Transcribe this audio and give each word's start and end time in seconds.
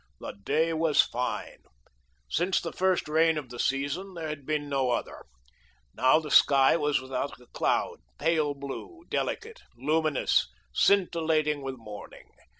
The 0.19 0.31
day 0.33 0.73
was 0.73 1.03
fine. 1.03 1.59
Since 2.27 2.59
the 2.59 2.73
first 2.73 3.07
rain 3.07 3.37
of 3.37 3.49
the 3.49 3.59
season, 3.59 4.15
there 4.15 4.29
had 4.29 4.47
been 4.47 4.67
no 4.67 4.89
other. 4.89 5.25
Now 5.93 6.17
the 6.17 6.31
sky 6.31 6.75
was 6.75 6.99
without 6.99 7.39
a 7.39 7.45
cloud, 7.53 7.97
pale 8.17 8.55
blue, 8.55 9.03
delicate, 9.09 9.61
luminous, 9.77 10.47
scintillating 10.73 11.61
with 11.61 11.75
morning. 11.75 12.31